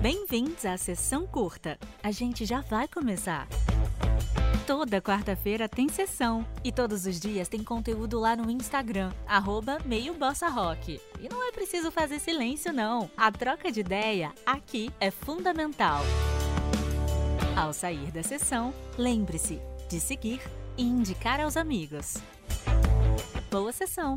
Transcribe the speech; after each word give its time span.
Bem-vindos 0.00 0.64
à 0.64 0.78
sessão 0.78 1.26
curta. 1.26 1.78
A 2.02 2.10
gente 2.10 2.46
já 2.46 2.62
vai 2.62 2.88
começar. 2.88 3.46
Toda 4.66 4.98
quarta-feira 4.98 5.68
tem 5.68 5.90
sessão 5.90 6.46
e 6.64 6.72
todos 6.72 7.04
os 7.04 7.20
dias 7.20 7.48
tem 7.48 7.62
conteúdo 7.62 8.18
lá 8.18 8.34
no 8.34 8.50
Instagram, 8.50 9.12
arroba 9.26 9.76
meio 9.84 10.14
Bossa 10.14 10.48
Rock. 10.48 10.98
E 11.20 11.28
não 11.28 11.46
é 11.46 11.52
preciso 11.52 11.90
fazer 11.90 12.18
silêncio, 12.18 12.72
não. 12.72 13.10
A 13.14 13.30
troca 13.30 13.70
de 13.70 13.80
ideia 13.80 14.32
aqui 14.46 14.90
é 14.98 15.10
fundamental. 15.10 16.00
Ao 17.54 17.70
sair 17.74 18.10
da 18.10 18.22
sessão, 18.22 18.72
lembre-se 18.96 19.60
de 19.90 20.00
seguir 20.00 20.40
e 20.78 20.82
indicar 20.82 21.40
aos 21.40 21.58
amigos. 21.58 22.16
Boa 23.50 23.70
sessão! 23.70 24.16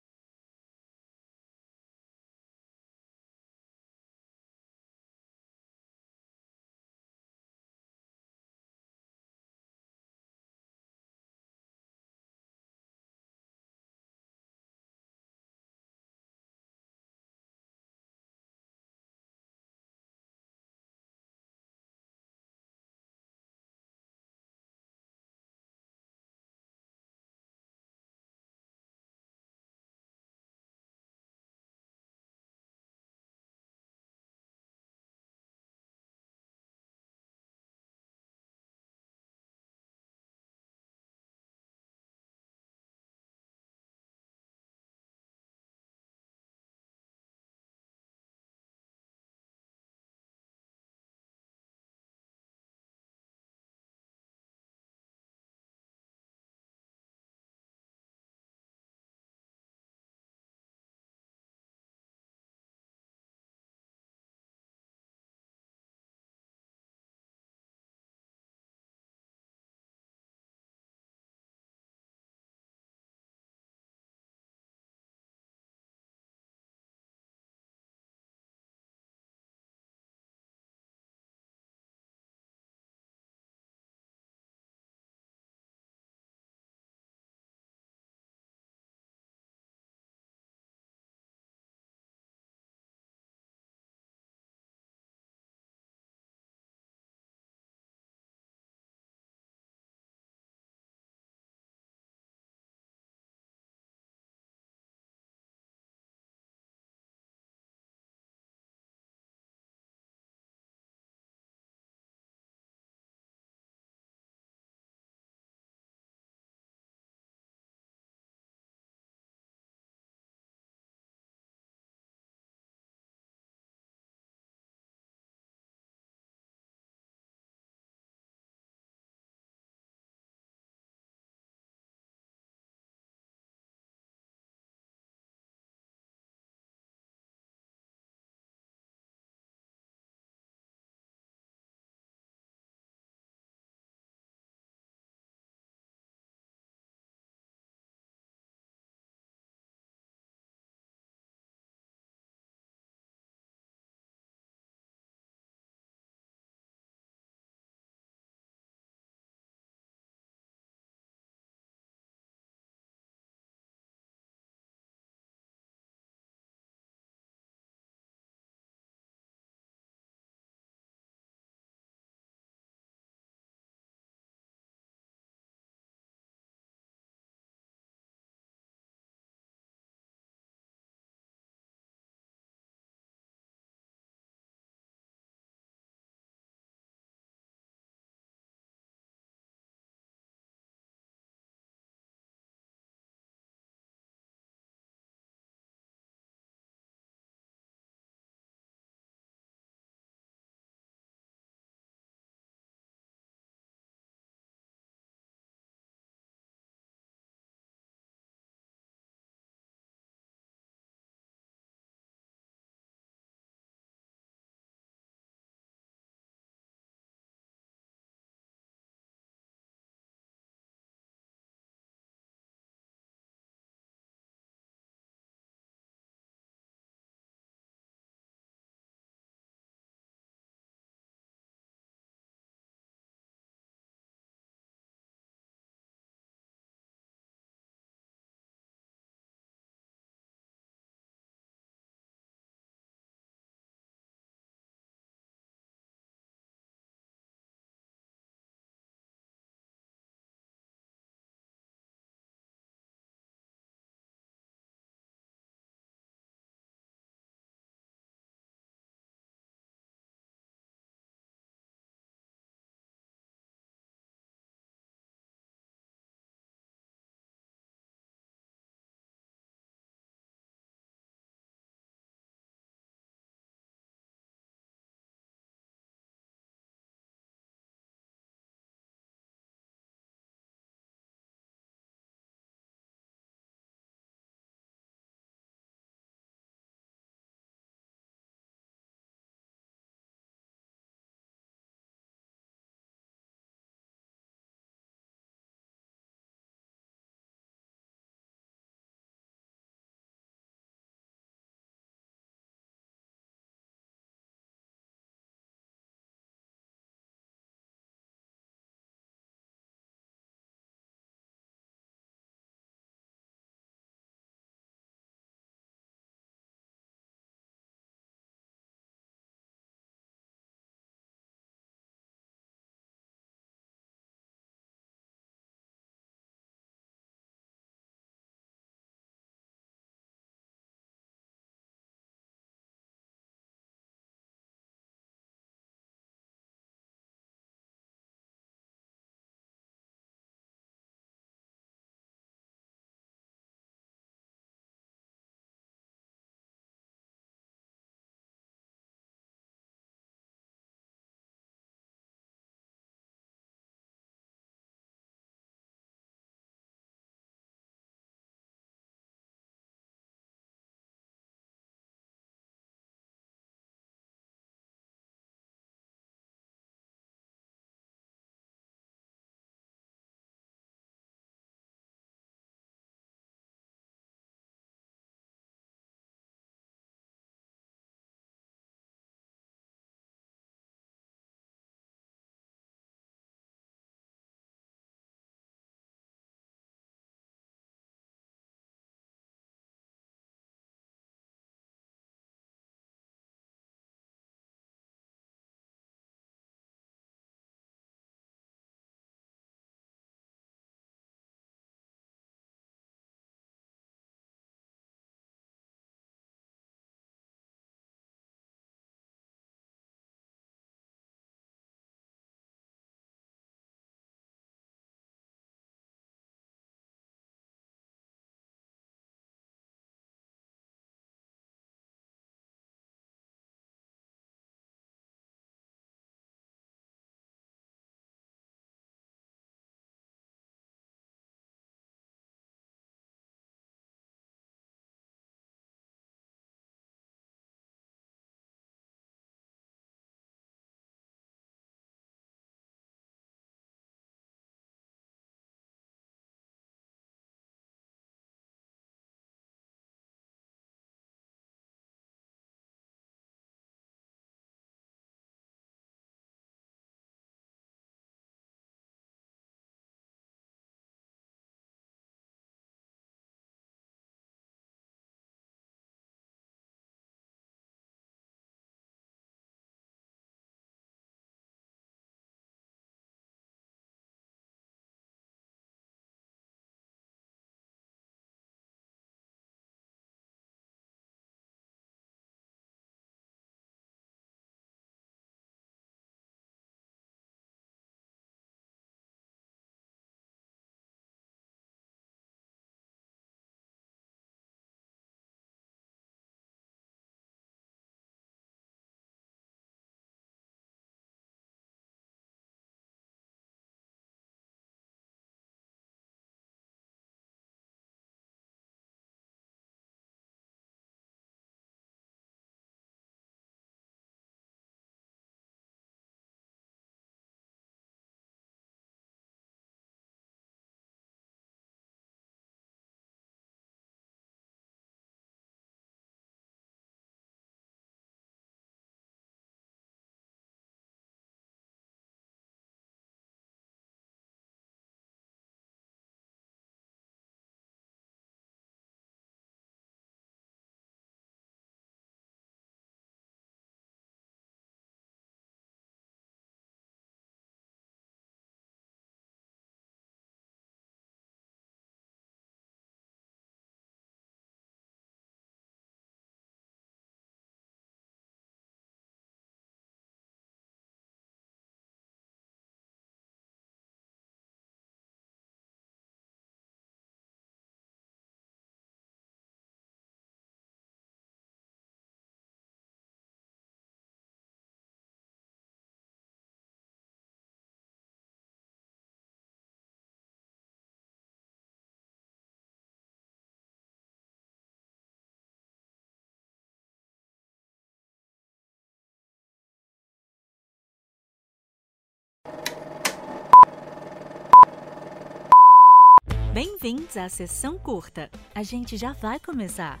Bem-vindos 596.56 597.18
à 597.18 597.28
sessão 597.28 597.78
curta. 597.78 598.30
A 598.54 598.62
gente 598.62 598.96
já 598.96 599.12
vai 599.12 599.38
começar. 599.38 600.00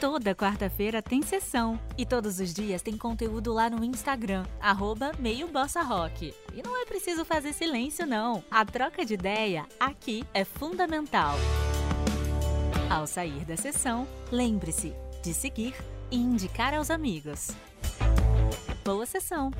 Toda 0.00 0.34
quarta-feira 0.34 1.00
tem 1.00 1.22
sessão 1.22 1.78
e 1.96 2.04
todos 2.04 2.40
os 2.40 2.52
dias 2.52 2.82
tem 2.82 2.98
conteúdo 2.98 3.52
lá 3.52 3.70
no 3.70 3.84
Instagram, 3.84 4.44
arroba 4.60 5.12
meio 5.16 5.46
Bossa 5.46 5.80
Rock. 5.80 6.34
E 6.52 6.60
não 6.60 6.76
é 6.76 6.84
preciso 6.84 7.24
fazer 7.24 7.52
silêncio, 7.52 8.04
não. 8.04 8.42
A 8.50 8.64
troca 8.64 9.04
de 9.04 9.14
ideia 9.14 9.64
aqui 9.78 10.24
é 10.34 10.44
fundamental. 10.44 11.36
Ao 12.90 13.06
sair 13.06 13.44
da 13.44 13.56
sessão, 13.56 14.08
lembre-se 14.32 14.92
de 15.22 15.32
seguir 15.32 15.76
e 16.10 16.16
indicar 16.16 16.74
aos 16.74 16.90
amigos. 16.90 17.52
Boa 18.84 19.06
sessão! 19.06 19.52